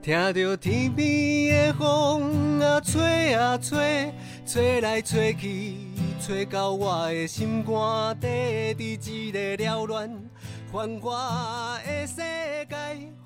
[0.00, 4.12] 听着天边的风啊吹啊吹，
[4.46, 5.74] 吹来吹去，
[6.20, 8.26] 吹到我的心肝底，
[8.74, 10.08] 伫一个缭乱
[10.72, 12.76] 繁华的世界，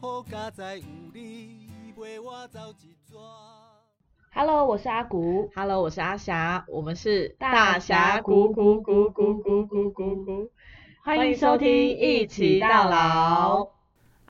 [0.00, 3.16] 好佳哉有你陪我走一逝。
[4.34, 5.50] Hello，我是阿古。
[5.54, 10.50] Hello，我是阿霞，我们是大峡谷谷谷谷谷谷谷谷，
[11.04, 13.81] 欢迎收听一起到老。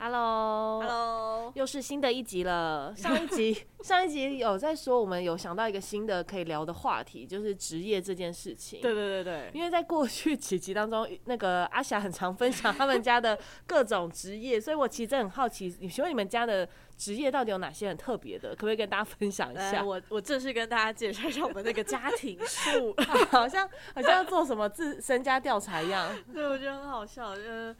[0.03, 0.81] Hello。
[0.81, 2.91] Hello，又是新的一集了。
[2.93, 8.81] 上一集上一集有在说，我们有想到一个新的可以聊的话题，就是职业这件事情。
[8.81, 18.49] 对对对对，因为在过去几集当中，那个阿霞很常分享他们家的各种职业，所以我其实很好奇，你请问你们家的职业到底有哪些很特别的？
[18.49, 19.81] 可不可以跟大家分享一来下？
[19.81, 22.93] 我 我正式跟大家介绍一下我们那个家庭树，
[23.31, 26.13] 好像好像要做什么自身家调查一样。
[26.33, 27.29] 对，我觉得很好笑。
[27.29, 27.73] 呃，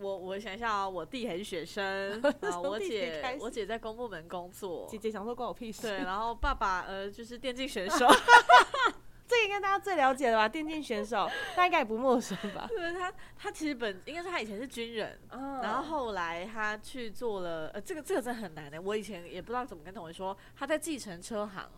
[0.00, 5.82] 我我想一下啊，我弟还是学生， 啊，我姐我姐在公部门工作，姐姐想说关我屁事。
[5.82, 8.06] 对，然后爸爸呃就是电竞选手，
[9.28, 10.48] 这个应该大家最了解了吧？
[10.48, 12.66] 电竞选手，大家应该也不陌生吧？
[12.68, 18.80] 对他他其实本应该是他以前是军人，嗯然后后来他去做了，呃，这个这个真的很难的。
[18.80, 21.70] 我以前也不知道怎么跟同学说，他在计程车行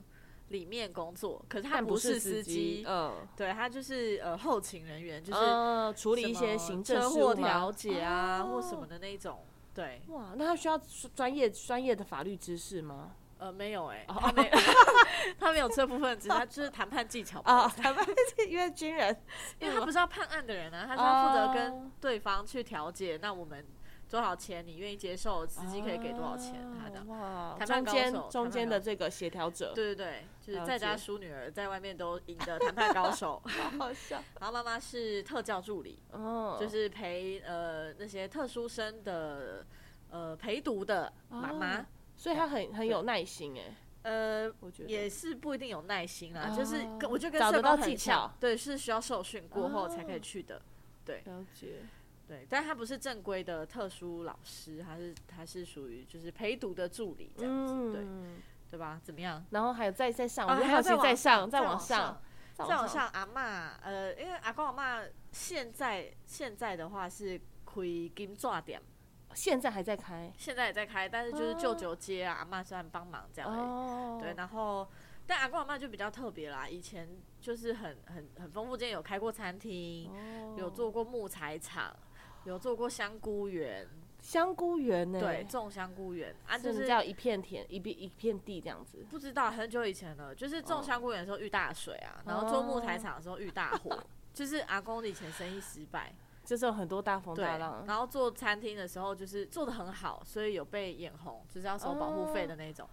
[0.53, 9.41] 里面工作，可是他不是司机，嗯，对他就是呃后勤人员，就是呃处理一些行政车事务吗祸调解啊、哦或什么的那一种。
[9.75, 10.79] 对，哇，那他需要
[11.15, 13.13] 专业专业的法律知识吗？
[13.39, 14.51] 呃，没有哎、哦他没
[15.41, 17.75] 他没有这部分，只是他就是谈判技巧啊，吧。
[17.77, 18.07] 他们
[18.49, 19.17] 因为军人，
[19.59, 23.19] 因为他不是要判案的人啊，他是要负责哦跟对方去调解。
[23.21, 23.67] 那我们
[24.09, 25.45] 多少钱你愿意接受？
[25.47, 26.55] 司机可以给多少钱？
[26.79, 27.03] 他的。
[27.07, 33.41] 哇，谈判高中间手中间的这个协调者，对对对，就是在家解淑女儿，在外面都赢得谈判高手。
[33.47, 39.65] 好好笑，然后妈妈是特教助理，嗯，就是陪呃那些特殊生的
[40.11, 41.81] 呃陪读的妈妈。
[41.81, 50.63] 哦所以她很很有耐心哎，呃，我觉得也是不一定有耐心啦，哦就是跟我觉得跟找到技巧，对，是需要受训过后才可以哦去的。
[51.05, 51.81] 对了解，
[52.29, 58.03] 对，但他不是正规的特殊老师，他是他是属于就是陪读的助理这样子，嗯，对
[58.79, 59.01] 吧？
[59.03, 59.45] 怎么样？
[59.51, 62.23] 然后还有再再上，啊我就好奇还有再再上上再往上
[62.55, 67.83] 再往上，阿嬷，呃，因为阿公阿嬷现在现在的话是开
[68.15, 68.81] 金抓点，
[69.35, 73.61] 现在还在开，现在也在开，但是就是舅舅接啊，阿嬷虽然帮忙这样而已。
[73.61, 74.87] 哦，对，然后
[75.27, 77.09] 但阿公阿嬷就比较特别啦，以前
[77.41, 81.97] 就是很很很丰富，之前有开过餐厅，哦有做过木材厂，
[82.45, 83.89] 有做过香菇园，
[84.23, 86.35] 香菇园呢，对，，种香菇园。
[86.47, 93.99] 啊，就就是是叫一片田一片一片地这样子，不知道很久以前了，就是种哦香菇园的时候遇大水啊，然后做木材厂的时候遇大火，
[94.33, 102.89] 就是阿公以前生意失败，就是有很多大风对，大浪，然后做餐厅的时候就是做的很好，所以有被眼红，就是要收保护费的那种。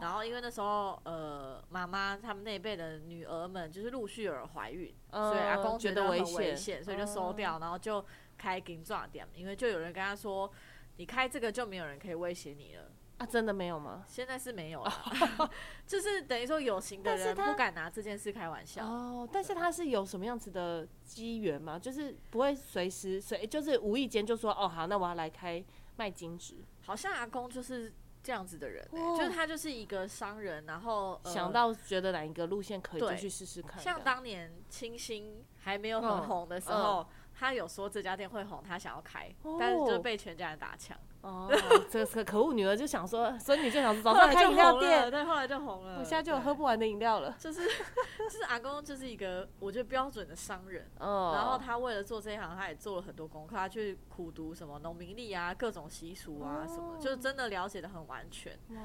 [0.00, 8.04] 然后因为那时候呃妈妈他们那一辈的女儿们就是陆续有人怀孕，所以阿公嗯觉得危很危险，哦所以就收掉，然后就
[8.36, 10.50] 开金抓店，因为就有人跟他说。
[10.96, 14.04] 你开这个就没有人可以威胁你了，啊，真的没有吗？
[14.06, 14.92] 现在是没有了，
[15.86, 18.84] 就是等于说有形的人不敢拿这件事开玩笑。
[18.84, 21.78] 哦，但是他是有什么样子的机缘吗？
[21.78, 25.64] 就是不会随时随，就是无意间就说哦好，那我要来开
[25.96, 27.92] 卖金纸，好像阿公就是
[28.22, 33.80] 这样子的人、欸，哦就是他就是一个商人，然后、呃、想到觉得哪一个路线可以就对去试试看。
[33.80, 37.06] 像当年清新还没有嗯很红的时候，
[37.42, 41.50] 他有说这家店会红，他想要开，哦但是就被全家人打枪，哦，
[41.90, 45.98] 这个可恶女儿就想说，孙女就想说早后来就上开饮料红了，店，对，后来就红了。
[45.98, 47.34] 我现在就有对喝不完的饮料了。
[47.40, 47.66] 就是
[48.16, 58.76] 就是阿公就是一个我觉得标准的商人，哦，然后他为了做这一行，他也做了很多功课，他去苦读什么农民历啊、各种习俗啊什么，哦就是真的了解的很完全，哇，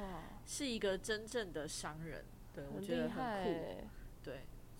[0.47, 2.25] 是一个真正的商人。
[2.51, 3.49] 对，我很觉得很酷。
[3.51, 3.87] 欸。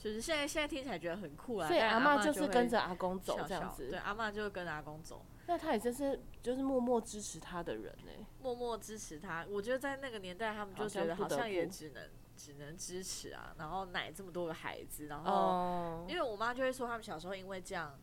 [0.07, 1.68] 对，就是现在现在听起来觉得很酷啊。
[1.68, 8.12] 所以阿嬷就是跟着阿公走这样子笑对，，阿嬷就跟着阿公走，那他也真是就是默默支持他的人呢。
[8.40, 9.45] 默默支持他。
[9.50, 18.00] 我觉得在那个年代，他们就觉得好像也只能只能支持啊，然后奶这么多个孩子，然后、哦，因为我妈就会说，他们小时候因为这样，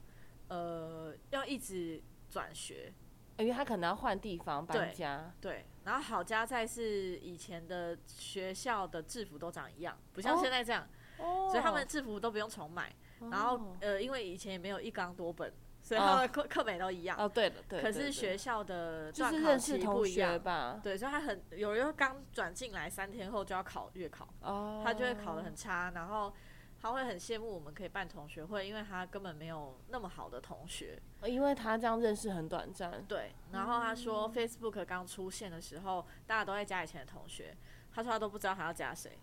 [0.49, 2.93] 呃，要一直转学，
[3.39, 12.93] 因为他可能要换地方搬对家，对，然后好家在是以前的学校的制服都长一样，不像哦现在这样，哦所以他们的制服都不用重买。
[13.31, 16.05] 然后哦呃，因为以前也没有一纲多本，所以哦。
[16.07, 17.17] 他们课课本都一样。
[17.19, 26.35] 哦，对了，对，可是学校的就是段考识同学不一样，吧，对，所以他很有人刚转进来，三天后就要考月考，哦，他就会考得很差，然后
[26.83, 31.01] 他会很羡慕我们可以办同学会，因为他根本没有那么好的同学。
[31.25, 33.03] 因为他这样认识很短暂。
[33.09, 37.57] 对，然后他说 Facebook 刚出现的时候，大家都在加以前的同学，
[37.91, 39.19] 他说他都不知道他要加谁，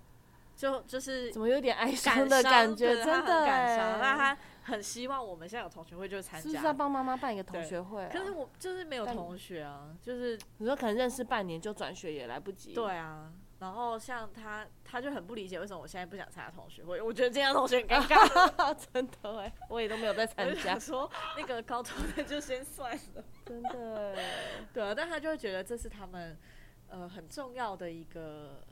[0.56, 2.96] 就就是怎么有点哀伤的感觉？
[3.04, 6.74] 真的感伤，那欸他很希望我们现在有同学会就参加是不是要。
[6.74, 8.10] 帮妈妈办一个同学会、啊？
[8.14, 12.74] 可是我就是没有同学啊，就是你说可能认识半年就转学也来不及。
[12.74, 13.32] 对啊。
[13.60, 17.00] 然后像他，他就很不理解为什么我现在不想参加同学会。
[17.00, 21.08] 我觉得这样同学很尴尬， 真的哎，我也都没有在参加说
[21.38, 23.24] 那个高中的就先算了。
[23.46, 24.26] 真的欸。
[24.74, 26.36] 对啊，但他就会觉得这是他们
[26.90, 28.64] 呃很重要的一个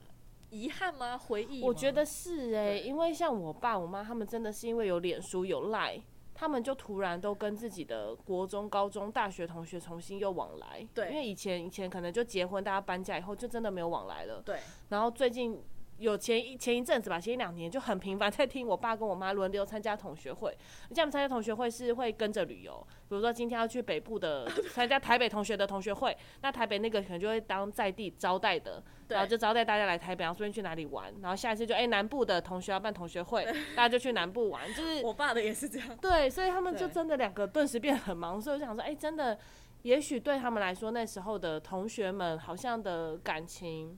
[0.49, 1.17] 遗憾吗？
[1.17, 1.63] 回忆？
[1.63, 6.01] 我觉得是哎、对因为像我爸我妈他们真的是因为有脸书有赖，
[6.33, 10.87] 他们就突然都跟自己的国中、高中、大学同学重新又往来。
[10.93, 14.41] 对因为以前以前可能就结婚，大家搬家以后就真的没有往来了。
[14.45, 14.59] 对
[14.89, 15.61] 然后最近
[15.99, 35.97] 有前一前一阵子吧，前一两年就很频繁在听我爸跟我妈轮流参加同学会，而且他们参加同学会是会跟着旅游，比如说今天要去北部的参加台北同学的同学会，那台北那个可能就会当在地招待的，然后就招待大家来台北，然后顺便去哪里玩，然后下一次就哎、南部的同学要办同学会，大家就去南部玩，就是我爸的也是这样。
[35.97, 39.37] 对，所以他们就真的两个顿时变得很忙，所以我就想说，哎、真的，
[39.81, 43.97] 也许对他们来说，那时候的同学们好像的感情，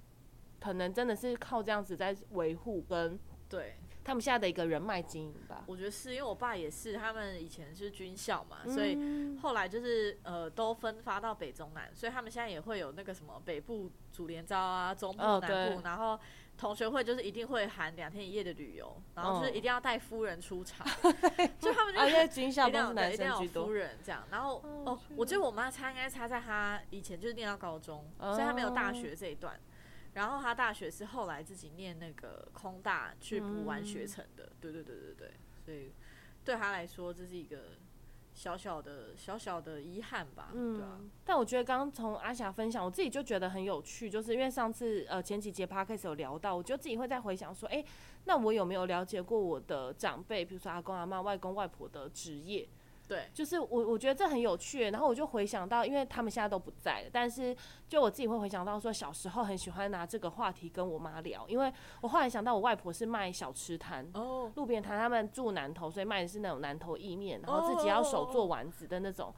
[0.62, 3.20] 可能真的是靠这样子在维护跟
[3.50, 5.64] 对，他们现在的一个人脉经营吧。
[5.68, 15.84] 我觉得是因为我爸也是，他们以前是军校嘛，所以嗯后来就是呃都分发到北中南，所以他们现在也会有那个什么北部主联招啊，中部、哦南部，对。
[15.84, 16.18] 然后
[16.58, 20.86] 同学会就是一定会含两天一夜的旅游，然后就是嗯一定要带夫人出场，
[21.60, 23.66] 就他们就啊，因为军校一定要都是男对一定要有生居多。
[23.66, 29.60] 夫，人这样，然后哦哦，我觉得我妈差应该差在她以前就是念到高中，所以她没有大哦学这一段。
[30.14, 35.94] 然后他大学是后来自己念那个空大去补完学成的，对对对对对，所以
[36.44, 37.78] 对他来说这是一个
[38.34, 47.84] 小小的小小的遗憾吧，对啊，嗯，但我觉得刚刚从阿霞分享，我自己就觉得很有趣，就是因为上次呃前几节 podcast 有聊到，我就自己会在回想说，哎、
[48.26, 52.68] 那我有没有了解过我的长辈，比如说阿公阿妈、外公外婆的职业？
[53.12, 57.54] 对就是我我觉得这很有趣，然后我就回想到，因为他们现在都不在了，但是
[57.90, 69.34] 就我自己会回想到说，小时候很喜欢拿这个话题跟我妈聊，因为我后来想到我外婆是卖小吃摊，哦，路边摊，他们住南头，所以卖的是那种南头意面，然后自己要手做丸子的那种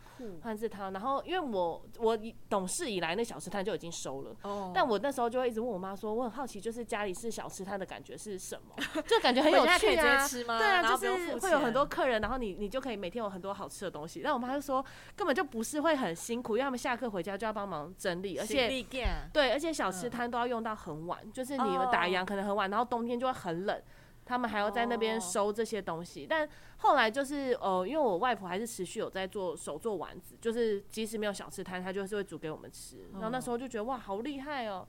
[0.70, 0.94] 汤。
[0.94, 2.16] 然后因为我我
[2.48, 4.36] 懂事以来，那小吃摊就已经收了。
[4.44, 8.76] 哦，但我那时候就会一直问我妈说，我很好奇，就是家里是小吃摊的感觉是什么？
[9.08, 10.28] 就感觉很有趣啊。
[10.30, 14.22] 对啊，就是会有很多客人，然后你你就可以每天有很多好吃的东西。
[14.24, 14.84] 但我妈就说，
[15.16, 18.84] 根本就不是会很辛苦，因为他们下课回家就要帮忙整理，而且
[19.32, 23.82] 对，而且小吃嗯摊都要用到很晚，就是你们打哦烊可能很晚，然后冬天就会很冷，
[24.26, 26.26] 他们还要在那边哦收这些东西。
[26.28, 33.08] 但后来就是呃，因为我外婆还是持续有在做手做丸子，就是即使没有小吃摊，她就是会煮给我们吃。
[33.14, 34.88] 然后那时候就觉得哇，好厉害哦。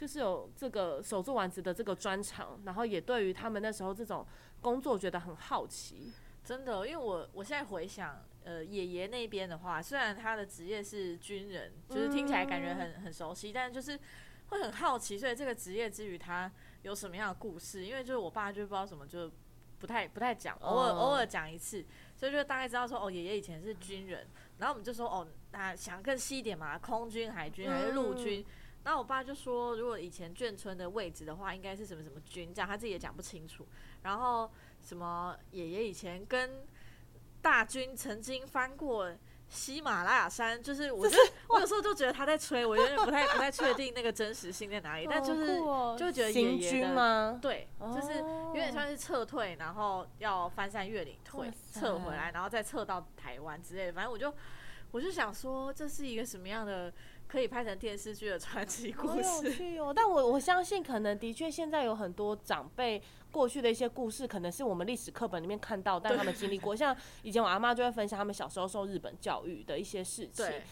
[0.00, 4.26] 就是有这个手做丸子的这个专长，然后也对于他们那时候这种
[4.60, 6.12] 工作觉得很好奇。
[6.44, 13.98] 真的，因为我我现在回想，呃，爷爷那边的话，虽然他的职业是军人，就是听起来感觉很很熟悉，但就是
[14.48, 16.50] 会很好奇，所以这个职业之余他
[16.82, 17.84] 有什么样的故事？
[17.84, 19.30] 因为就是我爸就不知道什么，就
[19.78, 21.84] 不太不太讲，偶尔哦偶尔讲一次，
[22.16, 24.26] 所以就大概知道说，哦，爷爷以前是军人，
[24.58, 28.44] 然后我们就说，哦，那想更细一点嘛，空军、海军还是陆军？
[28.84, 33.64] 然后我爸就说，如果以前眷村的位置的话，应该是什么什么军，这样他自己也讲不清楚。
[34.02, 34.50] 然后
[34.82, 36.64] 什么爷爷以前跟
[37.40, 39.12] 大军曾经翻过
[39.48, 41.16] 喜马拉雅山，就是我就
[41.48, 47.38] 我有时候就觉得他在吹，我有点不太不太确定那个真实性在哪里，但就是、哦就觉得爷行爷吗？
[47.42, 53.92] 对，就是哦有点像是撤退，然后要翻山越岭退撤回来，然后再撤到台湾之类的。
[53.92, 54.32] 反正我就
[54.90, 56.90] 我就想说，这是一个什么样的
[57.28, 59.52] 可以拍成电视剧的传奇故好有事？
[59.52, 59.92] 趣哦！
[59.94, 66.76] 但我我相信，可能的确现在有很多长辈过去的一些故事，可能是我们历史课本里面看到，但他们经历过。
[66.76, 70.46] 像以前我阿妈就会分享他们小时候受日本教育的一些事情。
[70.46, 70.62] 对，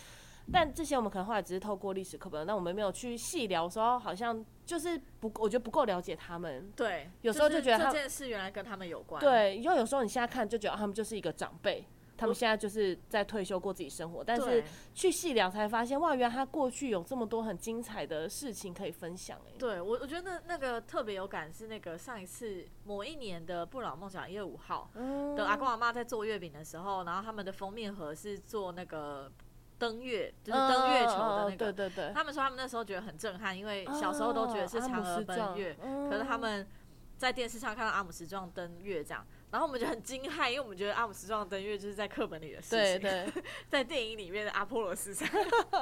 [0.52, 6.70] 但这些我们可能后来只是透过历史课本，但我们没有去细聊的时候，好像就是不，我觉得不够了解他们。
[6.76, 9.20] 对，有时候就觉得他这件事原来跟他们有关。
[9.20, 11.84] 对，因为有时候你现在看就觉得、啊他们就是一个长辈。
[12.20, 14.62] 他们现在就是在退休过自己生活，但是
[14.92, 19.52] 去细聊才发现，哇，原来他过去有这么多很精彩的事情可以分享哎。
[19.58, 29.32] 对我，我觉得那那个特别有感是那个上一次某一年的不老梦想一月五号嗯的阿公阿妈在做月饼的时候，然后他们的封面盒是做那个
[29.78, 31.72] 登月，就是登月球的那嗯嗯嗯对个。
[31.72, 36.66] 对对，他们说他们那时候觉得很震撼，因为小时候都觉得是嫦娥奔月，嗯可是他们
[37.16, 43.26] 在电视上看到阿姆斯壮登月这样，然后我们就很惊骇，因为我们觉得阿姆斯壮登月就是在课本里的事情，对。
[43.26, 45.28] 对， 在电影里面的阿波罗十三，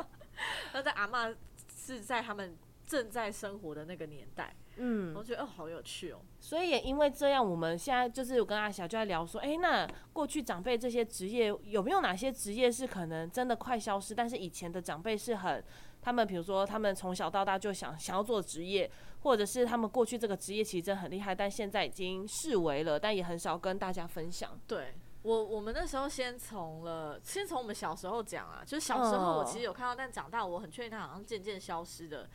[0.72, 1.34] 那在阿嬷
[1.76, 2.56] 是在他们
[2.86, 15.62] 正在生活的那个年代，嗯我，觉得哦好有趣哦，所以也因为这样，我们现在就是我跟阿霞就在聊说，哎、那过去长辈这些职业有没有哪些职业是可能真的快消失，但是以前的长辈是很，
[16.00, 18.90] 他们比如说他们从小到大就想想要做职业，
[19.28, 24.58] 或者是他们过去这个职业其实真的很厉害，但现在已经视为了，但也很少跟大家分享。
[24.66, 24.94] 对。
[25.22, 32.26] 我我们那时候先从了，先从我们小时候讲啊，就是小时候我其实有看到，但长大我很确定它好像渐渐消失的。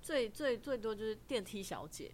[0.00, 2.10] 最最最多就是电梯小姐，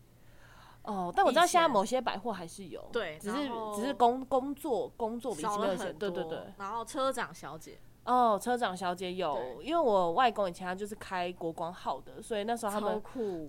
[0.83, 6.11] 哦，但我知道现在某些百货还是有，对只是只是工工作工作比以少前没有以前，了很多。
[6.11, 6.53] 对对对。
[6.59, 13.03] 然后车长小姐，哦，车长小姐有，因为我外公以前他就是开国光号的，所以那时候他们，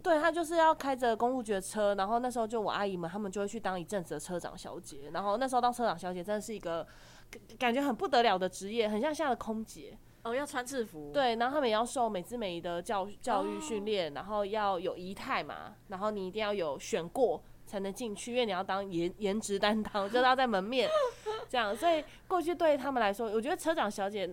[0.04, 6.86] 对他就是要开着公务局的车，然后那时候就我阿姨们他们就会去当一阵子的车长小姐，然后那时候当车长小姐真的是一个
[7.32, 9.98] 感感觉很不得了的职业，很像现在的空姐。
[10.24, 20.90] 哦，要穿制服，，对，然后他们也要受美姿美仪的教教育训练，然后要有仪态嘛，然后你一定要有选过才能进去，因为你要当颜颜值担当，就是要在门面
[21.48, 21.74] 这样。
[21.74, 24.30] 所以过去对他们来说，我觉得车长小姐。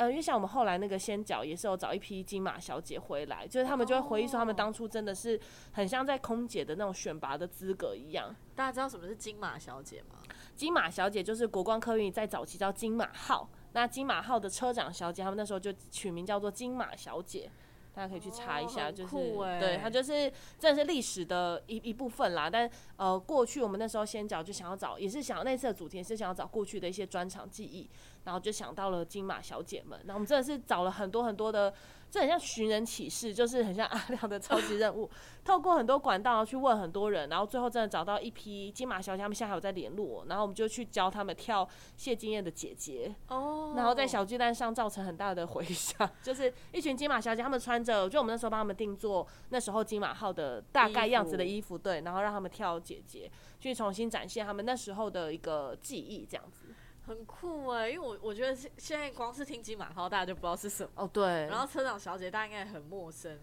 [0.00, 5.38] 呃，因为像我们后来那个仙脚也是有找一批金马小姐回来，就是他们就会回忆说，他们哦当初真的是
[5.72, 8.34] 很像在空姐的那种选拔的资格一样。
[8.54, 10.16] 大家知道什么是金马小姐吗？
[10.56, 17.50] 金马小姐就是国光客运在早期叫金马号，那金马号的车长小姐，他们那时候就取名叫做金马小姐。
[17.92, 19.16] 大家可以去查一下，就是
[19.58, 22.48] 对它就是真的是历史的一一部分啦。
[22.48, 27.90] 但呃，过去我们那时候先讲就想要找，也是想要那次的主题是想要找过去的一些专场记忆，
[28.30, 29.98] 然后就想到了金马小姐们。
[30.04, 31.74] 然后我们真的是找了很多很多的，
[32.08, 35.10] 这很像寻人启事，就是很像阿亮的超级任务，
[35.44, 56.69] 透过很多管道去问很多人，然后最后真的找到一批金马小姐，他们现在还有在联络，然后我们就去教他们跳谢金燕的姐姐，哦然后在小巨蛋上造成很大的回响， 就是一群金马小姐，他们穿着，就我们那时候帮他们定做那时候金马号的大概样子的衣服，对，然后让他们跳姐姐，去重新展现他们那时候的一个记忆，这样子。
[57.10, 63.36] 很酷哎，因为我我觉得现现在光是听金马号，大家就不知道是什么，哦，对，然后车长小姐大家应该很陌生。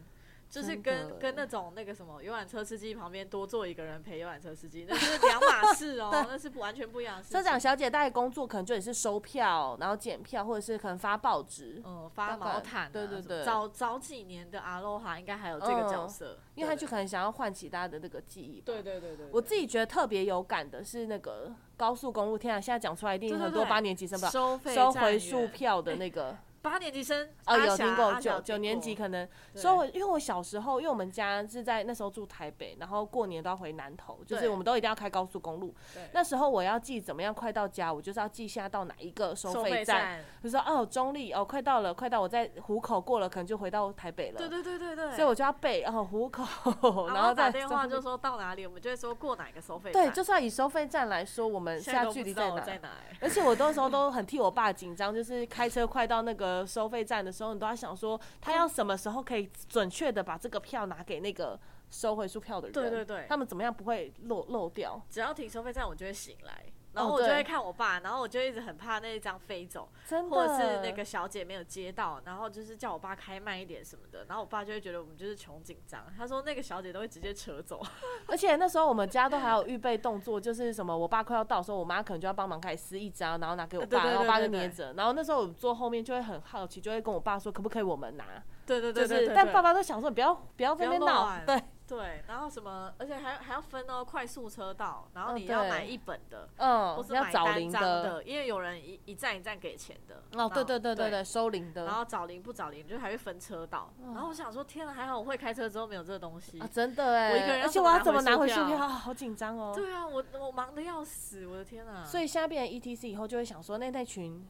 [0.49, 7.33] 就是跟跟那种那个什么游览车司机旁边多坐一个人陪游览车司机，那是两码事哦， 那是不完全不一样的事。
[7.33, 18.63] 车长小姐大概工作可能就也是收票，然后检票，或者是可能发报纸，嗯发毛毯、啊，对对对早早几年的阿罗哈应该还有这个角色，因为他就可能想要唤起大家的那个记忆吧。
[18.67, 26.37] 对对对对，我自己觉得特别有感的是那个高速公路，天啊，现在讲出来一定很多八年级生吧，收费收回数票的那个。
[26.61, 35.73] 八年级生哦，有听过九九年级可能所以我，因为我小时候，因为我们家是在那时候住台北，然后过年都要回南投，就是我们都一定要开高速公路。
[35.93, 44.37] 对那时候我要记怎么样快到家，我就是要记下到哪一个收收费费站，就说哦中立哦快到了，快到我在虎口过了，可能就回到台北了。
[44.37, 46.43] 对对对对对，所以我就要背哦虎口，
[47.07, 50.03] 然然后打电话就说到哪里，我们就会说过哪个收费站。
[50.05, 52.61] 对，就是要以收费站来说，我们现在距离在哪。
[52.61, 53.17] 在哪欸。
[53.21, 63.25] 而且我那时候都很替我爸紧张，就是开车快到那个收费站的时候，你都要想说他要什么时候可以准确的把这个票拿给那个收回数票的人，对对对。
[63.29, 65.01] 他们怎么样不会漏漏掉？
[65.09, 66.65] 只要停收费站，我就会醒来，
[66.97, 77.81] 然后我就会看我爸，然后我就一直很怕那一张飞走，真的，或者是那个小姐没有接到，然后就是叫我爸开慢一点什么的，然后我爸就会觉得我们就是穷紧张，他说那个小姐都会直接扯走，
[78.27, 88.25] 而且那时候我们家都还有预备动作，就是什么我爸快要到的时候，我妈可能就要帮忙开始撕一张，然后拿给我爸，然后我爸就捏着，然后那时候我坐后面就会很好奇，就会跟我爸说可不可以我们拿，
[88.65, 100.21] 对对对对对，但爸爸都想说不要不要在那边闹，对，对，然后什么，而且还要还要分哦，快速车道，然后嗯你要对买一本的，嗯或，是要买单张找零的，的，因为有人一一站一站给钱的。
[100.33, 103.93] 哦，对对对对对对，收零的，然后找零不找零，就还会分车道。
[104.03, 106.67] 然后我想说，天啊，还好我会开车之后没有这个东西啊，。
[106.71, 109.71] 真的哎，我一个人要而且我要怎么拿回去票，啊好紧张哦。
[109.75, 112.03] 对啊，我我忙的要死，我的天啊！
[112.05, 114.45] 所以现在变成 ETC 以后，就会想说，那那群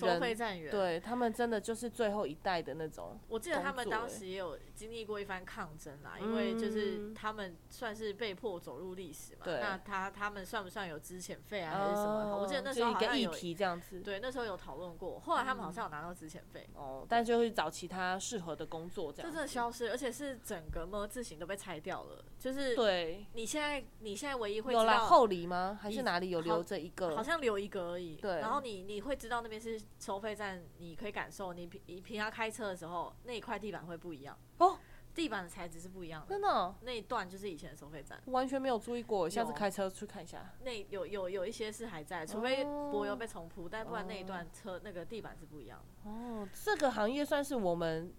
[0.00, 3.18] 收费站员，对他们真的就是最后一代的那种。
[3.28, 9.46] 我记得他们当时也有经历过一番抗争啦，因为就是嗯他们算是被迫走入历史嘛。
[9.46, 12.38] 那他他们算不算有资遣费啊，还是什么？
[12.40, 14.00] 我记得那时就一个议候好像有，题这样子。
[14.00, 15.18] 对，那时候有讨论过。
[15.20, 16.68] 后来他们好像有拿到资遣费。
[16.74, 19.36] 哦，但就会找其他适合的工作这这样子。
[19.36, 22.24] 真的消失，而且是整个么字形都被拆掉了。
[22.38, 25.78] 就是对，你现在你现在唯一会有知道来后里吗？
[25.80, 27.16] 还是哪里有留着一个？
[27.16, 28.16] 好像留一个而已。
[28.16, 34.38] 对然后你你会知道那边是收费站，你可以感受你平你平常开车的时候那一块地板会不一样。
[34.58, 34.78] 哦，
[35.14, 36.28] 地地板的材质是不一样的。
[36.28, 36.48] 真，的？
[36.48, 40.50] 哦那一段就是以前的收费站，完全没有注意过，下次开车去看一下。
[40.64, 42.88] 那有有有一些是还在，除非哦。
[42.90, 46.10] 柏油被重铺，但不然那一段车那个地板是不一样的。
[46.10, 48.10] 哦，这个行业算是我们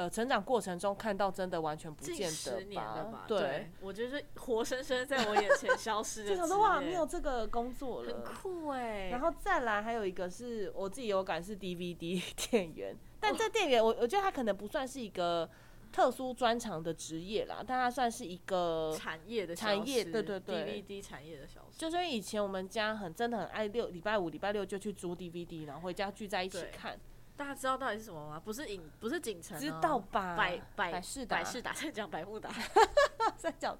[0.00, 3.24] 呃成长过程中看到真的完全不近见十年了吧？
[3.28, 6.30] 对，，我觉得是活生生在我眼前消失的。
[6.30, 8.32] 就想说哇，没有这个工作了很了。
[8.40, 15.48] 酷哎、然后再来还有一个是我自己有感是 DVD 店员，但哦这店员我我觉得他可能不算是一个
[15.92, 21.78] 特殊专长的职业啦，但他算是一个产业的产业对对对，DVD 产业的消失。
[21.78, 26.98] 就是因为以前我们家很真的很爱六礼拜五、礼拜六就去租 DVD，然后回家聚在一起看，
[27.40, 28.38] 大家知道到底是什么吗？
[28.44, 30.36] 不是影，不是景城、哦，知道吧？
[30.36, 32.50] 百百百事达百事达在讲百慕达，
[33.38, 33.78] 在讲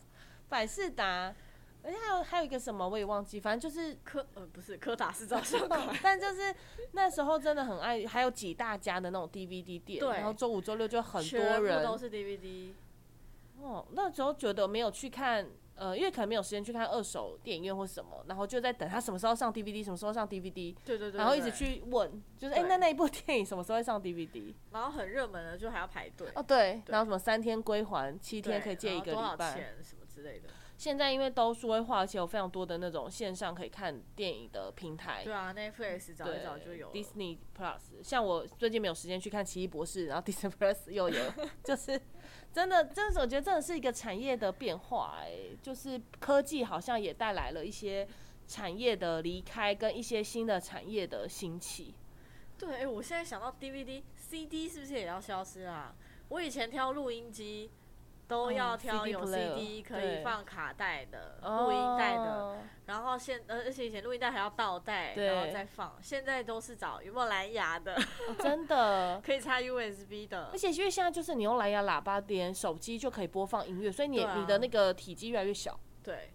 [0.49, 1.35] 百事达，
[1.83, 6.55] 而且还有还有一个什么我也忘记，反正就是柯呃不是柯达是照相馆， 但就是
[6.93, 12.73] 那时候真的很爱，还有几大家的那种 DVD 店，对然后周五周六就很多人都是 DVD。
[13.61, 15.47] 哦，那时候觉得没有去看，
[15.81, 24.55] 呃，因为可能没有时间去看二手电影院或什么，然后就在等他什么时候上 DVD，什么时候上 DVD，对对对然后一直去问，就是哎、对那那一部电影什么时候会上 DVD？
[24.73, 29.55] 然后很热门的就还要排队，哦，对，对然后什么三天归还，七天可以借一个然后多少礼拜。
[29.55, 30.51] 钱什么之类的。
[30.77, 35.23] 现在因为都数位化，而且有非常多的那种线上可以看电影的平台。
[35.23, 36.93] 对啊，Netflix 早一早就有了。
[36.95, 41.23] Disney Plus，像我最近没有时间去看《奇异博士》，然后 Disney Plus 又有，
[41.63, 42.01] 就是
[42.53, 45.31] 真的，真的，我觉得真的是一个产业的变化、哎，
[45.63, 48.07] 就是科技好像也带来了一些
[48.49, 51.95] 产业的离开，跟一些新的产业的兴起。
[52.59, 55.95] 对，哎、我现在想到 DVD、CD 是不是也要消失啊？
[56.29, 57.71] 我以前挑录音机
[58.31, 62.57] 都要哦挑有 CD 可以放卡带的、录音带的，哦
[62.87, 65.97] 然后现呃，而且以前录音带还要倒带，然后再放。
[66.01, 69.21] 现在都是找有没有蓝牙的，哦 真的。
[69.21, 70.57] 可以插 USB 的而。
[70.59, 75.79] 且因为现在就是你用蓝牙喇叭连手机就可以播放音乐，所以你、你的那个体积越来越小。
[76.03, 76.31] 对，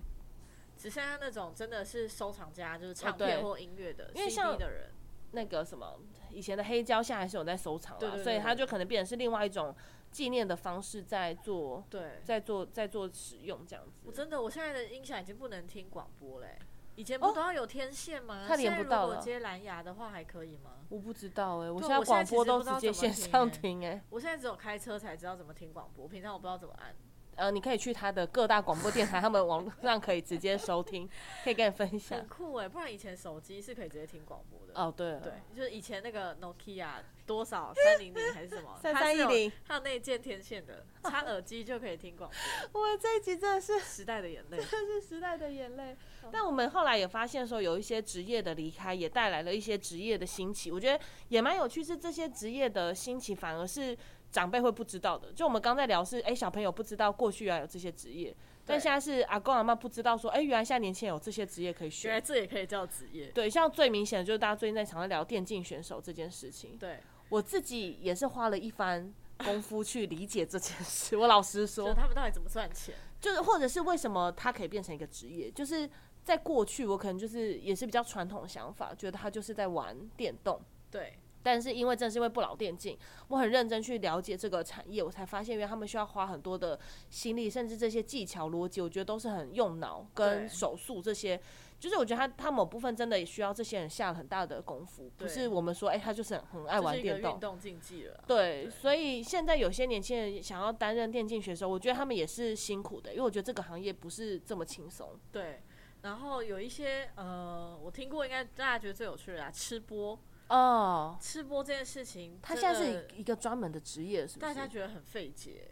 [0.77, 4.91] 只剩下那种真的是收藏家，就是唱片或音乐的、因为 CD 像的人。
[5.31, 5.99] 那个什么
[6.29, 9.75] 以前的黑胶，现在还是有在收藏啦，对对对所以它就可能变成是另外一种
[10.15, 13.91] 纪念的方式在做，对，在做，在做使用这样子。
[14.05, 16.57] 我真的，我现在的音响已经不能听广播嘞。
[16.95, 18.47] 以前哦不都要有天线吗？
[18.47, 20.85] 现在如果接蓝牙的话还可以吗？
[20.87, 26.95] 我不知道哎、我现在我现在广播都直接线上听欸听哎、我现在只有开车才知道怎么听广播，平常我不知道怎么按。
[27.35, 31.09] 呃，你可以去他的各大广播电台，他们网络上可以直接收听，
[31.43, 32.27] 可以跟你分享很。
[32.27, 34.73] 酷哎，不然以前手机是可以直接听广播的。
[34.79, 36.89] 哦，对对，就是以前那个 Nokia
[37.25, 42.29] 多少三零零还是什么，它是有3310，它有那件天线的，插耳机就可以听广
[42.71, 42.81] 播。
[42.81, 45.95] 我这一集真的是时代的眼泪，真的是时代的眼泪。
[46.31, 50.71] 但我们后来也发现说，有一些职业的离开，也带来了一些职业的兴起。
[50.71, 53.95] 我觉得也蛮有趣，是这些职业的兴起，反而是
[54.35, 55.31] 长辈会不知道的。
[55.31, 62.19] 就我们刚在聊是，哎、小朋友不知道过去原来有这些职业，但现在是阿公阿妈不知道说，哎、原来现在年轻人有这些职业可以原来。
[62.19, 63.27] 这也可以叫职业。
[63.27, 71.15] 对，像最明显的就是大家最近在常在聊电竞选手这件事情，对，我自己也是花了一番功夫去理解这件事。
[71.15, 72.93] 我老实说，他们到底怎么赚钱？
[73.21, 75.89] 就是或者是为什么他可以变成一个职业，就是
[76.25, 80.59] 在过去我可能就是也是比较传统的想法，觉得他就是在玩电动。
[80.91, 86.79] 对，但是因为正是因为不老电竞，我很认真去了解这个产业，我才发现原来他们需要花很多的
[87.11, 91.39] 心力，甚至这些技巧逻辑，我觉得都是很用脑跟手速这些。
[91.77, 97.39] 就是我觉得他他某部分真的也需要这些人下了很大的功夫，不是我们说哎、他就是很很爱玩电动运。
[97.39, 98.23] 动竞技了。
[98.25, 105.19] 对，所以现在有些年轻人想要担任电竞选手，我觉得他们也是辛苦的，因为我觉得这个行业不是这么轻松。
[105.31, 105.61] 对，
[106.01, 110.17] 然后有一些呃，我听过，应该大家觉得最有趣的啊，吃播。
[110.49, 114.53] 哦，吃播这件事情，他现在是一个专门的职业，是不大？
[114.53, 115.67] 家觉得很费解。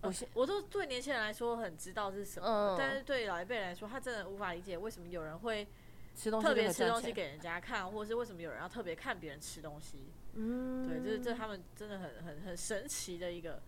[0.00, 5.66] 呃我现我都对年轻人来说很知道是什么，嗯但是对老一辈来说，他真的无法理解为什么有人会
[6.14, 6.70] 吃东西特别。
[6.70, 10.10] 吃东西给人家看，或者是为什么有人要特别看别人吃东西。
[10.34, 13.62] 嗯，对，就是这他们真的很很很神奇的一个。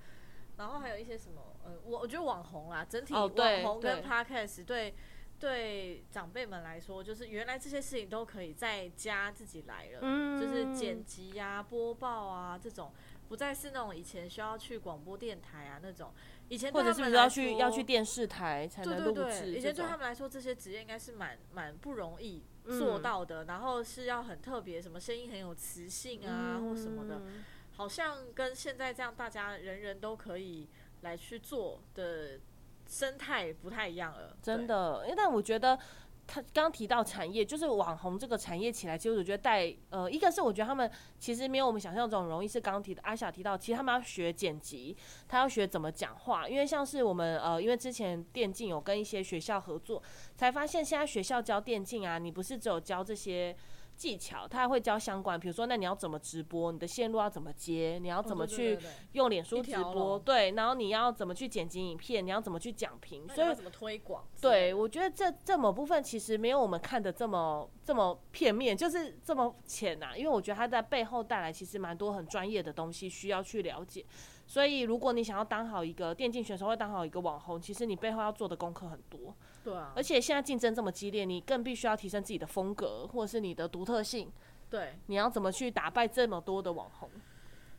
[0.59, 3.29] 然后还有一些什么，呃，我我觉得网红啊，整体网
[3.63, 4.95] 红跟对 podcast 对
[5.39, 10.41] 对长辈们来说，就是原来这些事情都可以在家自己来了，嗯。
[10.41, 12.93] 就是剪辑呀、播报啊这种，
[13.29, 16.13] 不再是那种以前需要去广播电台啊那种，
[16.49, 19.97] 以前或者是不要去要去电视台才能录对对，以制这种前对他？
[19.97, 22.79] 们来说，这些职业应该是蛮蛮不容易嗯。
[22.79, 27.45] 做到的，然后是要很特别，什么声音很有磁性啊，或什么的，嗯。
[27.73, 30.67] 好像跟现在这样大家人人都可以
[31.03, 32.41] 来去做的
[32.89, 34.37] 生态不太一样了。
[34.43, 35.79] 真的，因为但我觉得
[36.27, 44.97] 他刚刚提到产业，就是网红这个产业起来，其实我觉得带呃，一个是我觉得他们其实没有我们想象中容易，是刚刚提的阿小提到，其实他们要学剪辑，
[45.29, 50.03] 他要学怎么讲话，因为像是我们呃，因为之前电竞有跟一些学校合作，
[50.35, 53.57] 才发现现在学校教电竞啊，你不是只有教这些。
[53.97, 58.79] 技巧，他还会教相关，比如说，那你要怎么直播，你的线路要怎么接，你要怎么去
[59.13, 64.25] 用脸书直播，对，然后你要怎么去剪辑影片，你要怎么去讲评，所以怎么推广？
[64.41, 74.05] 对，我觉得这这某部分其实没有我们看的这么这么片面，就是这么浅呐，因为我觉得他在背后带来其实蛮多很专业的东西需要去了解。
[74.49, 79.35] 所以，如果你想要当好一个电竞选手，或当好一个网红，其实你背后要做的功课很多。
[79.67, 79.93] 对啊。
[79.97, 84.31] 而且现在竞争这么激烈，你更必须要提升自己的风格，或者是你的独特性。
[84.71, 84.95] 对。
[85.07, 87.11] 你要怎么去打败这么多的网红？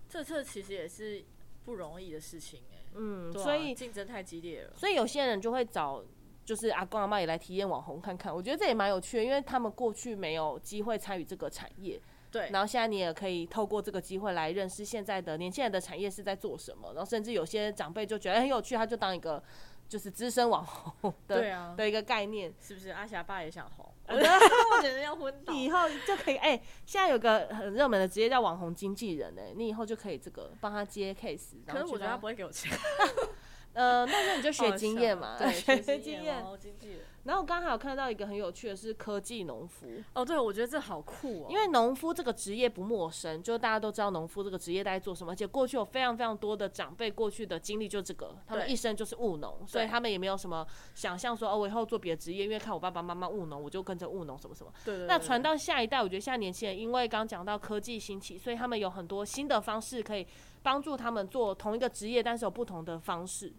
[0.10, 1.23] 这这其实也是
[1.63, 2.84] 不容易的事情哎。
[2.95, 3.32] 嗯。
[3.32, 4.73] 所以竞争太激烈了。
[4.76, 6.04] 所以有些人就会找，
[6.43, 8.36] 就是阿公阿妈也来体验网红看看。
[8.36, 12.02] 我觉得这也蛮有趣的，因为他们过去没有机会参与这个产业。
[12.30, 19.41] 对，然后现在你也可以透过这个机会来认识现在的年轻人的产业是在做什么，然后甚至有些长辈就觉得很有趣，他就当一个
[19.88, 22.89] 就是资深网红的的一个概念，是不是？
[22.89, 32.71] 阿霞爸也想红， 我觉得要昏倒，以后就可以哎，现在有个很热门的职业叫网红经纪人哎，你以后就可以这个帮他接 case，可是我觉得他不会给我钱，
[33.73, 37.02] 呃，那是你就学经验嘛，对， 学经验，经纪人。
[37.28, 54.72] 然后我刚刚还有看到一个很有趣的是科技农夫哦，对，我觉得这好酷哦，因为农夫这个职业不陌生，就大家都知道农夫这个职业在做什么，而且过去有非常非常多的长辈过去的经历就这个，他们一生就是务农，所以他们也没有什么想象说哦，我以后做别的职业，因为看我爸爸妈妈务农，我就跟着务农什么什么。
[54.86, 55.06] 对对。
[55.06, 60.26] 那传到下一代，我觉得现在年轻人因为刚讲到科技兴起，所以他们有很多新的方式可以
[60.63, 63.52] 帮助他们做同一个职业，但是有不同的方式，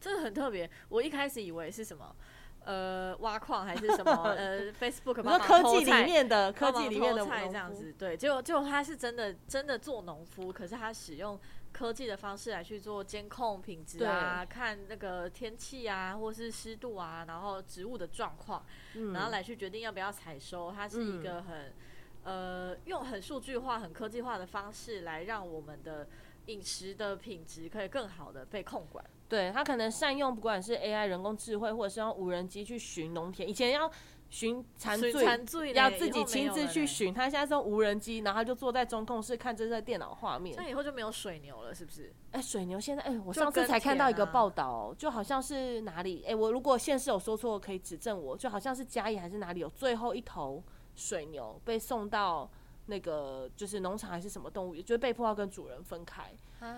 [0.00, 0.68] 真的很特别。
[0.88, 2.12] 我一开始以为是什么？
[2.64, 4.12] 呃，挖矿还是什么？
[4.30, 11.38] 呃，Facebook 帮忙科技里面的科技里面的菜这样子，对，结果结果他是真的真的做农夫，可是他使用
[11.72, 18.64] 科技的方式来去做监控品质啊，看那个天气啊，或是湿度啊，然后植物的状况，
[19.12, 20.70] 然后来去决定要不要采收。
[20.70, 21.72] 它是一个很
[22.24, 26.06] 呃用很数据化、很科技化的方式来让我们的
[26.46, 29.04] 饮食的品质可以更好的被控管。
[29.32, 33.48] 对他可能善用不管是 AI 人工智慧，或者是用无人机去巡农田。
[33.48, 33.90] 以前要
[34.28, 37.14] 巡残罪，要自己亲自去巡。
[37.14, 40.54] 他现在是用无人机，然后他就坐在中控室看这个电脑画面。
[40.58, 42.12] 那以后就没有水牛了，是不是？
[42.32, 48.36] 哎，水牛现在哎，我上次才看到一个报道，就好像是哪里哎，我如果现实有说错，可以指正我。
[48.36, 50.62] 就好像是嘉义还是哪里有最后一头
[50.94, 52.50] 水牛被送到。
[52.86, 56.34] 那个就是农场还是什么动物，就被迫要跟主人分开，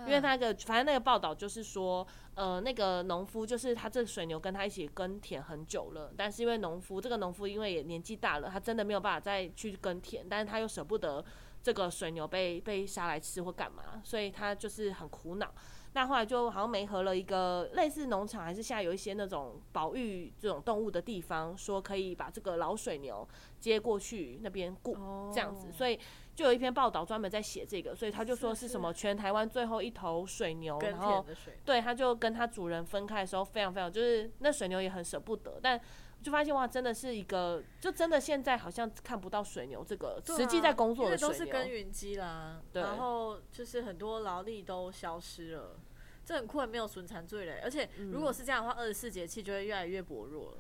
[0.07, 11.25] 因为那个反正那个报道就是说，呃，那个农夫就是他这水牛跟他一起耕田很久了，但是因为农夫这个农夫因为也年纪大了，他真的没有办法再去耕田，但是他又舍不得
[11.63, 15.53] 这个水牛被被杀来吃或干嘛，所以他就是很苦恼。
[15.97, 23.27] 那后来就好像没合了一个类似农场，还是现在有一些那种保育这种动物的地方，说可以把这个老水牛
[23.61, 24.93] 接过去那边顾
[25.33, 25.97] 这样子，所以
[26.35, 31.25] 就有一篇报道专门在写这个，所以他就说是什么全台湾最后一头水牛，然后
[31.65, 35.81] 对他就跟他主人分开的时候非常非常就是那水牛也很舍不得，但
[36.23, 45.77] 就发现哇真的是一个就真的现在好像看不到水牛这个实际在工作的都是耕耘机啦，然后就是很多劳力都消失了。
[46.27, 47.61] 这很酷，没有损残罪嘞。
[47.63, 50.57] 而且如果是这样的话，二十四节气就会越来越薄弱了。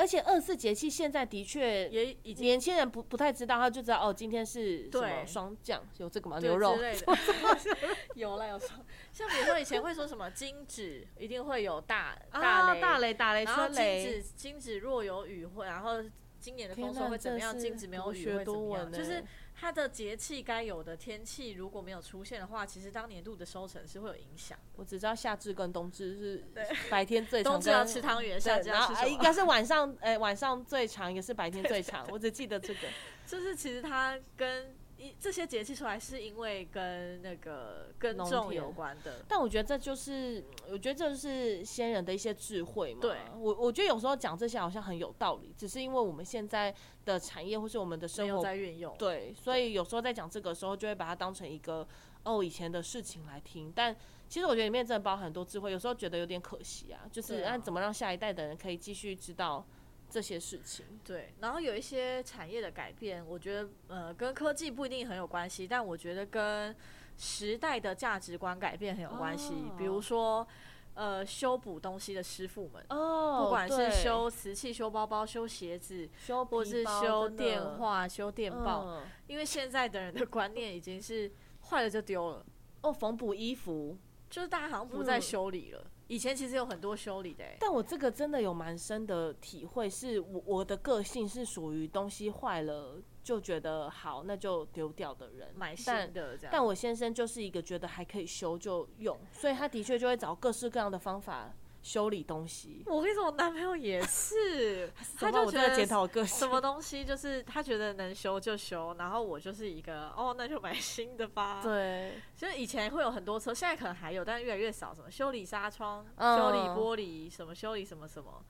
[0.00, 6.38] 而且二十四节气现在的确也已经年轻人不不太知道，他就知道哦，今天是什么霜降，有这个吗？
[6.38, 7.06] 牛肉之类的，
[8.16, 8.80] 有了有霜。
[9.12, 16.02] 像比如说以前会说什么金子一定会有大大雷大雷打雷，然后金子金子若有雨会，然后
[16.38, 17.58] 今年的丰收会怎么样？
[17.58, 18.90] 金子没有雨会怎么样？
[18.90, 19.22] 就是。
[19.60, 24.58] 它的节气该有的天气如果没有出现的话，其实当年度的收成是会有影响。
[24.76, 26.44] 我只知道夏至跟冬至是
[26.88, 29.08] 白天最长，冬至要吃汤圆，夏至要吃什么？
[29.08, 32.06] 应该是晚上，哎，晚上最长，也是白天最长。
[32.10, 32.88] 我只记得这个，
[33.26, 34.74] 就是其实它跟。
[35.18, 43.00] 这些节气出来是因为跟那个耕种有关的，但我觉得这就是，我觉得这就是先人的一些智慧嘛。
[43.00, 51.86] 对，我我觉得有时候讲这些好像很有道理，只是因为我们现在的产业或是我们的生活在运用，对，所以有时候在讲这个时候就会把它当成一个
[52.24, 53.96] 哦以前的事情来听，但
[54.28, 59.64] 其实我觉得里面真的包含很多智慧，有时候觉得有点可惜啊，就是那怎么让下一代的人可以继续知道。
[60.10, 66.74] 这些事情，对，然后有一些产业的改变，我觉得呃跟科技不一定很有关系，但我觉得跟
[67.16, 69.54] 时代的价值观改变很有关系。
[69.78, 70.46] 比如说，
[70.94, 79.02] 呃修补东西的师傅们，哦，不管是修瓷器、修包包、修鞋子，修或是修电话、修电报，嗯。
[79.26, 81.30] 因为现在的人的观念已经是
[81.68, 82.44] 坏了就丢了，
[82.82, 83.96] 哦，缝补衣服，
[84.28, 85.22] 就是大家好像不再嗯。
[85.22, 85.89] 修理了。
[86.10, 96.50] 以前其实有很多修理的、欸，但我这个真的有蛮深的体会，是我我的个性是属于东西坏了就觉得好，那就丢掉的人，买新的这样。
[96.50, 102.82] 但我先生就是一个觉得还可以修就用，所以他的确就会找各式各样的方法修理东西。
[102.86, 111.60] 我跟你说，我男朋友也是， 他就觉得我真的检讨个性，什么东西就是他觉得能修就修，然后我就是一个哦，那就买新的吧。
[111.64, 114.94] 对，就是以前会有很多车，现在可能还有，但是越来越少。
[114.94, 118.44] 什么修理纱窗、嗯修理玻璃，什么修理什么什么。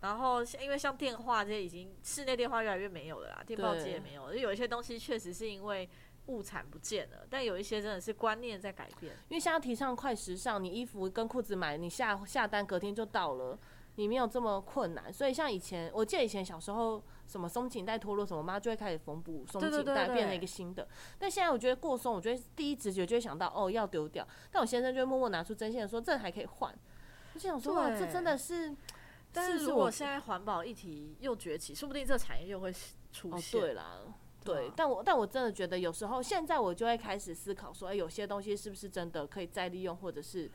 [0.00, 5.88] 然后因为像电话这些已经室内电话越来越没有了啦，电报机也没有了，有一些东西确实是因为
[6.26, 9.12] 物产不见了，但有一些真的是观念在改变。
[9.28, 13.58] 因为现在提倡快时尚，你衣服跟裤子买，你下下单隔天就到了，
[13.96, 15.12] 你没有这么困难。
[15.12, 20.88] 所以像以前，我记得以前小时候，什么松紧带脱落，什么我妈就会开始缝补松紧带，变成一个新的。
[21.18, 26.74] 但现在我觉得过松，我觉得第一直觉就会想到哦要丢掉，但我先生就会默默拿出针线说这还可以换。
[27.34, 28.74] 我就想说哇，这真的是，
[29.30, 32.72] 但是如果现在环保议题又崛起，说不定这个产业又会
[33.12, 33.60] 出哦现。
[33.60, 34.00] 对啦。
[34.44, 40.50] 对但我但我真的觉得有时候，现在我就会开始思考说，哎、有些东西是不是真的可以再利用，或者是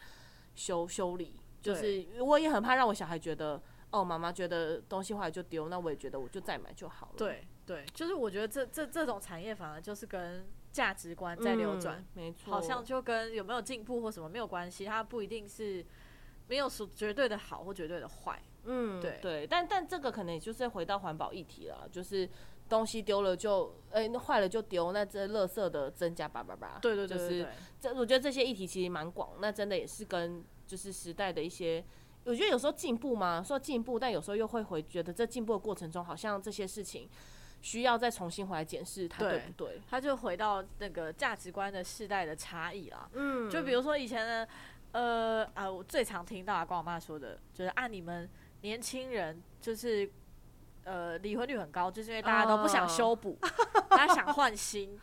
[0.56, 1.34] 修修理？
[1.62, 7.14] 就是我也很怕让我小孩觉得，哦，妈妈觉得东西坏了就丢，那我也觉得我就再买就好了。
[7.18, 15.86] 对对，就是我觉得这这这种产业反而就是跟价值观在流转，嗯没错，好像就跟有没有进步或什么没有关系，它不一定是
[16.48, 18.42] 没有说绝对的好或绝对的坏。
[18.64, 22.30] 嗯，对对，但但这个可能也就是回到环保议题了，就是
[22.70, 27.48] 东西丢了就，哎、那坏了就丢，那这垃圾的增加叭叭叭，对对对就是
[27.82, 31.84] 这我觉得这些议题其实蛮广，那真的也是跟就是时代的一些，
[32.26, 37.10] 我觉得有时候进步嘛，说进步，但有时候又会回觉得这进步的过程中，好像这些事情
[37.62, 39.82] 需要再重新回来检视它对对不对？
[39.90, 43.10] 它就回到那个价值观的世代的差异啦。
[43.14, 44.48] 嗯就比如说以前呢，
[44.92, 48.30] 呃啊，我最常听到啊，跟我妈说的，就是啊，你们
[48.62, 50.10] 年轻人就是
[50.90, 53.38] 呃离婚率很高，就是因为大家都不想哦修补，
[53.90, 55.00] 大家想换新。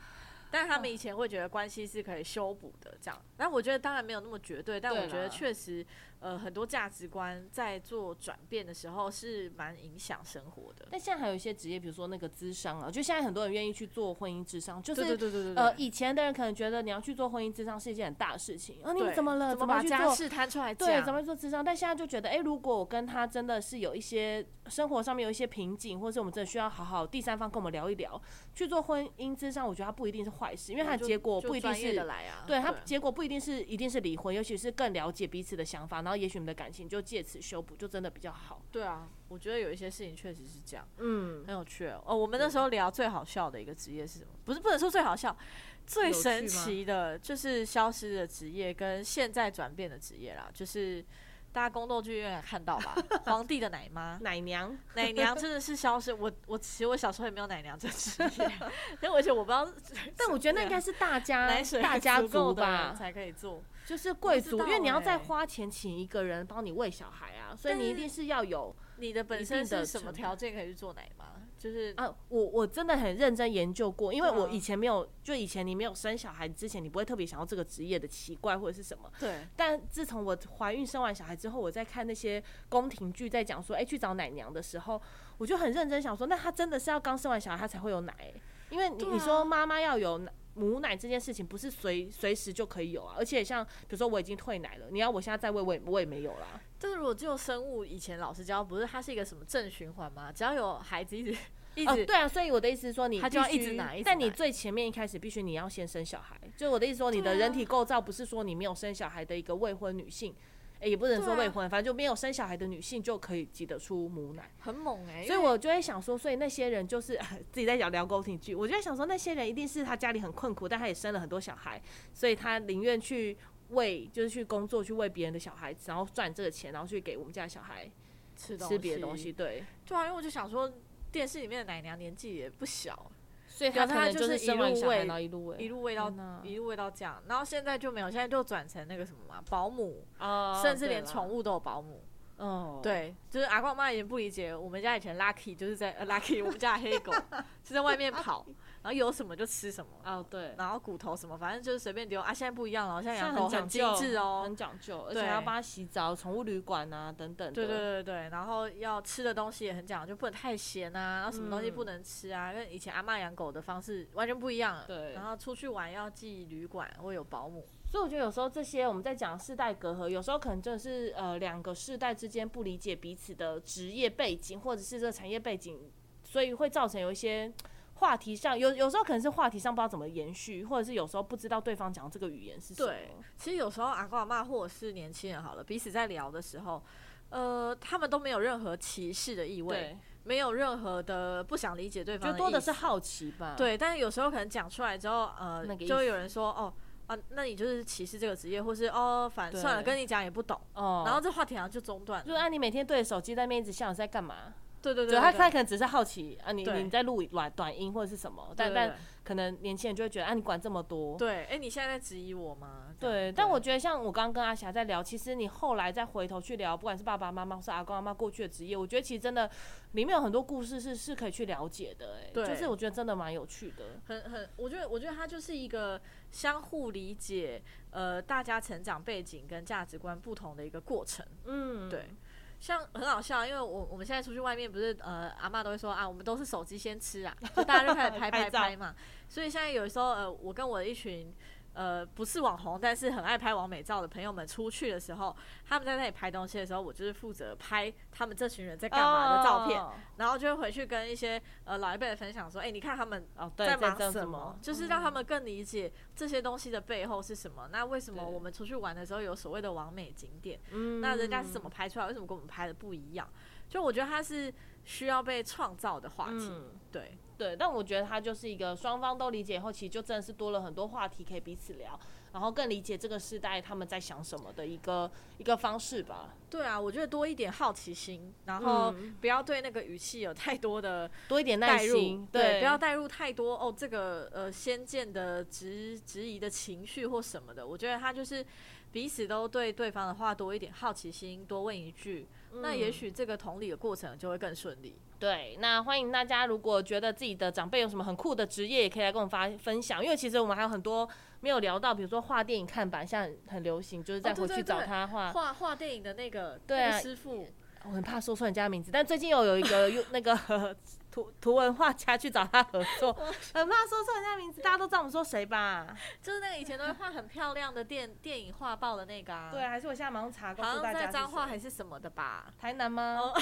[0.49, 3.20] 但是他们以前会觉得关系是可以修补的，这样。
[3.37, 5.85] 但我觉得当然没有那么绝对，但我觉得确实，
[6.20, 10.87] 呃，很多价值观在做转变的时候是蛮影响生活的。
[10.90, 19.50] 但现在还有一些职业，比如说那个智商啊，就现在很多人愿意去做婚姻智商，就是对对对对对，呃，以前的人可能觉得你要去做婚姻智商是一件很大的事情，啊，你对怎么了？
[19.50, 19.83] 怎么把？
[19.87, 20.88] 家事摊出来讲？
[20.88, 21.64] 对，怎么去做智商？
[21.64, 28.20] 但现在就觉得，哎、如果我跟他真的是有一些生活上面有一些瓶颈，或是我们真的需要好好第三方跟我们聊一聊，
[28.52, 32.05] 去做婚姻智商，我觉得它不一定是坏事，因为它的结果不一定是
[32.46, 38.62] 对他结果不一定是一定是离婚，尤其是更了解彼此的想法，然后也许你们的感情就借此修补，就真的比较好。
[38.71, 42.01] 对啊，我觉得有一些事情确实是这样，嗯，很有趣哦。
[42.07, 44.31] 哦我们那时候聊最好笑的一个职业是什么？
[44.45, 45.37] 不是不能说最好笑，
[45.85, 51.05] 最神奇的就是消失的职业跟现在转变的职业啦，就是
[51.53, 52.95] 大家宫斗剧院看到吧，
[53.27, 54.16] 皇帝的奶妈。
[54.23, 58.29] 奶娘，奶娘真的是消失，我我其实我小时候也没有奶娘这职业，
[59.03, 59.69] 因为而且我不知道，
[60.16, 63.61] 但我觉得那应该是大家奶水大家族吧，才可以做。
[63.87, 71.27] 就是贵族，因为你要再欸花钱请一个人帮你喂小孩啊，所以你一定是要有你的本身的是什么条件可以去做奶妈？
[71.57, 79.11] 就是啊，我我真的很认真研究过，因为我以前没有，就以前你没有生小孩之前，你不会特别想要这个职业的奇怪或者是什么。
[79.20, 85.01] 对但自从我怀孕生完小孩之后，我在看那些宫廷剧，在讲说，哎、去找奶娘的时候，
[85.38, 88.35] 我就很认真想说，那她真的是要刚生完小孩她才会有奶、欸
[88.68, 96.61] 因为你、啊你说妈妈要有奶母奶这件事情，不是随随时就可以有啊，而且像比如说我已经退奶了，你要我现在再喂，我也我也没有啦。
[96.79, 100.33] 但是如果就生物，以前老师教不是它是一个什么正循环吗？
[100.33, 101.37] 只要有孩子一直
[101.75, 110.35] 一哦，直、对啊，所以我的意思是说你，他就要一直奶但你最前面一开始必须你要先生小孩，就我的意思说，你的人体构造不是说你没有生小孩的一个未婚女性，
[110.80, 114.50] 诶也不能说未婚，反正就没有生小孩的女性就可以挤得出母奶。
[114.58, 117.18] 很猛哎、所以我就会想说，所以那些人就是
[117.50, 121.80] 自己在讲聊宫廷剧，我就在想说，那些人一定是他家里很困苦，但他也生了很多小孩，
[122.12, 123.36] 所以他宁愿去
[123.70, 127.90] 喂，就是去工作去喂别人的小孩子，然后赚这个钱，然后去给我们家小孩
[128.36, 129.64] 吃吃别的东西，，对。
[129.86, 130.70] 对啊，因为我就想说，
[131.10, 133.10] 电视里面的奶娘年纪也不小，
[133.57, 136.12] 所以他就是一路喂到一路喂，一路喂到
[136.45, 142.05] 一路喂到这样，然后现在就没有，现在就转成那个什么嘛，保姆，哦甚至连宠物都有保姆。
[142.37, 147.11] 哦，对，就是阿公阿妈也不理解，我们家以前 Lucky 就是在、呃、Lucky 我们家的黑狗
[147.64, 148.45] 是在外面跑，
[148.87, 152.33] 然后有什么就吃什么，哦对，然后骨头什么，反正就是随便丢啊。
[152.33, 154.55] 现在不一样了，现在养狗很精致哦很。
[154.55, 157.53] 讲究，而且还要帮它洗澡、宠物旅馆啊等等。
[157.53, 164.85] 对对对对，然后要吃的东西也很讲究，不能太咸啊，然后什么东西嗯不能吃啊，跟以前阿妈养狗的方式完全不一样了。
[164.87, 167.66] 对然后出去玩要寄旅馆或有保姆。
[167.90, 175.90] 所以我觉得有时候这些我们在讲世代隔阂，有时候可能真的是呃两个世代之间不理解彼此的职业背景或者是这个产业背景，
[176.25, 177.53] 所以会造成有一些
[177.96, 182.88] 话题上有有时候可能是话题上不知道怎么延续，或者是有时候不知道对方讲这个语言是什么。
[182.88, 186.82] 对，其实有时候阿公阿妈或者是年轻人好了，彼此在聊的时候，
[187.30, 193.54] 呃，他们都没有任何歧视的意味，没有任何的不想理解对方就多的是好奇吧。
[193.56, 196.72] 对，但是有时候可能讲出来之后，呃就会有人说，哦，
[197.06, 202.26] 啊，那你就是歧视这个职业，或是哦，反对算了，跟你讲也不懂，哦，然后这话题好像就中断了。
[202.26, 204.52] 就是啊，你每天对着手机在那边一直笑，你在干嘛？
[204.87, 211.18] 对对对对他，对他可能只是好奇啊，你你在录短短音或者是什么，但但可能年轻人就会觉得啊，你管这么多。
[211.18, 212.94] 对，哎，你现在在质疑我吗？
[213.01, 219.51] 对，但我觉得像我刚刚跟阿霞在聊，其实你后来再回头去聊，不管是爸爸妈妈或是阿公阿妈过去的职业，我觉得其实真的
[219.92, 224.01] 里面有很多故事是是可以去了解的、哎，对就是我觉得真的蛮有趣的。
[224.07, 231.27] 很很，我觉得我觉得它就是一个相互理解，呃，大家成长背景跟价值观不同的一个过程。
[231.46, 232.11] 嗯，对，
[232.59, 238.95] 像很好笑，因为我我们现在出去外面不是呃阿妈都会说啊，我们都是手机先吃啊，就大家就开始 拍拍拍嘛。
[239.29, 241.35] 所以现在有时候呃，我跟我的一群
[241.76, 245.36] 呃不是网红，但是很爱拍完美照的朋友们出去的时候，
[245.66, 254.58] 他们在那里拍东西的时候，我就是负责拍他们这群人在干嘛的照片，哦然后就会回去跟一些呃老一辈的分享说，哎、你看他们哦，在忙什么？
[254.62, 257.68] 就是让他们更理解这些东西的背后是什么。
[257.70, 260.58] 那为什么我们出去玩的时候有所谓的完美景点？
[260.70, 262.06] 嗯那人家是怎么拍出来？
[262.06, 263.28] 为什么跟我们拍的不一样？
[263.68, 264.52] 就我觉得它是
[264.84, 266.48] 需要被创造的话题。
[266.50, 271.99] 嗯对，对，但我觉得他就是一个双方都理解以后，其实就真的是多了很多话题可以彼此聊，
[272.33, 276.35] 然后更理解这个时代他们在想什么的一个一个方式吧。
[276.48, 287.66] 对啊，我觉得多一点好奇心，然后嗯不要对那个语气有太多的 多一点耐心，，对，不要带入太多哦，这个呃先见的质质疑的情绪或什么的。
[287.66, 288.44] 我觉得他就是
[288.92, 294.96] 彼此都对对方的话多一点好奇心，多问一句，那也嗯许这个同理的过程就会更顺利。
[295.18, 300.04] 对，那欢迎大家，如果觉得自己的长辈有什么很酷的职业，也可以来跟我们发分享。
[300.04, 301.09] 因为其实我们还有很多
[301.40, 305.32] 没有聊到，比如说画电影看板，现在很流行，就是再回去找他画。
[305.32, 306.36] 画画电影的那个
[306.66, 307.46] 对啊那个师傅，
[307.85, 310.37] 我很怕说错人家名字，但最近又有一个用那个
[311.11, 313.11] 图图文画家去找他合作，
[313.55, 315.87] 很怕说错人家名字，大家都知道我们说谁吧？
[316.20, 319.49] 就是那个以前都会画很漂亮的电电影画报的那个啊。
[319.55, 322.53] 对，，还是我现在马上查，告好诉大家是像在彰化还是什么的吧。
[322.61, 323.16] 台南吗？
[323.22, 323.33] 哦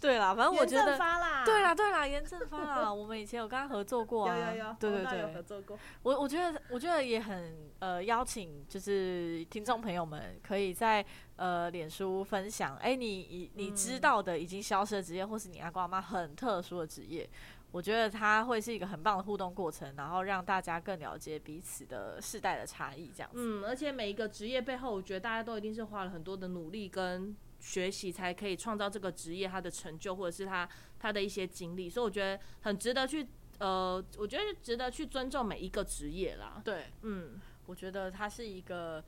[0.00, 0.96] 对啦，反正我觉得。
[0.96, 4.36] 发啦，对啦，对啦，严正发啦，我们以前有跟他合作过啊。
[4.78, 5.78] 对对对，有合作过。
[6.02, 11.04] 我我觉得我觉得也很呃邀请，就是听众朋友们可以在
[11.38, 17.30] 呃脸书分享，哎、你你你知嗯道的已经消失的职业，或是你阿公阿妈很特殊的职业，
[17.70, 23.38] 我觉得它会是一个很棒的互动过程，然后让大家更了解彼此的世代的差异，这样子。
[23.38, 33.24] 嗯，而且每一个职业背后，我觉得大家都一定是花了很多的努力跟学习，才可以创造这个职业它的成就，或者是他他的一些经历，所以我觉得很值得去。
[33.58, 36.60] 呃，我觉得值得去尊重每一个职业啦。
[36.64, 39.04] 对，嗯，我觉得它是一个。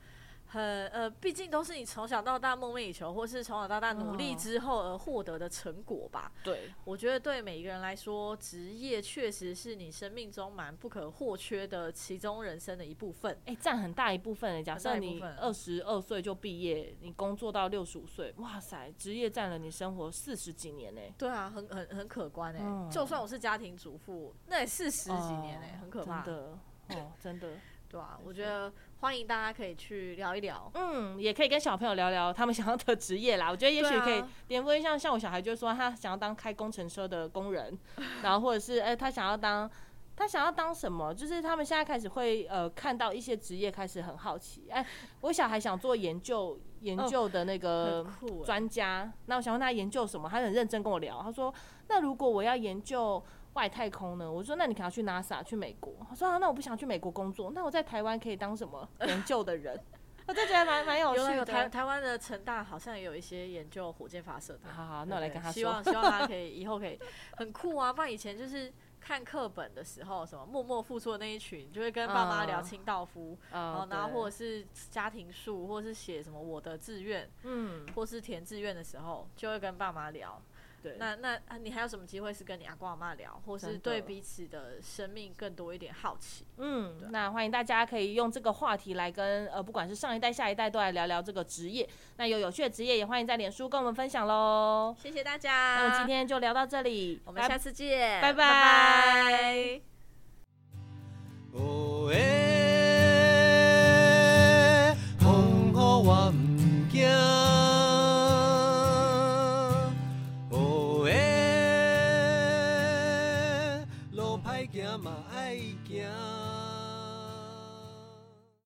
[0.51, 6.29] 很呃，毕竟都是你从小到大梦寐以求，或是从小到大努力哦之后而获得的成果吧。
[6.43, 13.39] 对，我觉得对每一个人来说，职业确实是你生命中蛮不可或缺的其中人生的一部分。
[13.45, 14.61] 哎、占很大一部分诶。
[14.61, 21.01] 假设你二十二岁就毕业，你工作到六十五岁，哇塞，职业占了你生活四十几年呢。
[21.17, 26.25] 对啊，很很很可观哎、嗯就算我是家庭主妇，那也是十几年哎、哦很可怕。
[26.25, 26.57] 真的，
[26.89, 27.47] 哦，真的。
[27.91, 30.71] 对啊，我觉得欢迎大家可以去聊一聊。
[30.75, 33.51] 嗯，也可以跟小朋友聊聊他们想要的职业啦。
[33.51, 37.77] 我觉得也许可以颠覆，像像我小孩就说他想要当开工程车的工人，
[38.23, 39.69] 然后或者是哎、他想要当
[40.15, 44.69] 他想要当什么，就是他们现在开始会呃看到一些职业开始很好奇。
[44.69, 44.85] 哎、
[45.21, 48.07] 我小孩想做研究研究的那个
[48.45, 51.53] 专家，那我想问他研究什么，他很认真跟我聊，他说
[51.89, 53.21] 那如果我要研究。
[53.53, 54.31] 外太空呢？
[54.31, 55.93] 我说那你可能要去 NASA 去美国。
[56.09, 59.79] 他说啊，那我不想去美国工作，那我在台湾可以当什么 研究的人？
[60.27, 61.31] 我就觉得蛮蛮有趣的。
[61.31, 64.69] 有有台台湾的成大好像也有一些研究火箭发射的。
[64.71, 65.65] 好好，那我来跟他说希。
[65.65, 66.97] 望希望他可以 以后可以
[67.37, 80.39] 很酷啊，不然以前就是看课本的时候，什么默默付出的那一群，就会跟爸妈聊清道夫，然后然后或者是家庭树，或者是写什么我的志愿，嗯，或是填志愿的时候，就会跟爸妈聊。
[80.81, 86.45] 对，那那你还有什么机会是跟你阿公阿妈聊，或是对彼此的生命更多一点好奇？
[86.57, 91.87] 嗯，那欢迎大家可以用这个话题来跟呃，不管是上一代、下一代都来聊聊这个职业。
[92.17, 94.95] 那有有趣的职业，也欢迎在脸书跟我们分享喽。
[94.99, 99.81] 谢谢大家，那么今天就聊到这里，我们下次见，拜拜。